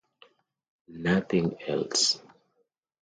[1.03, 2.19] Nothing else.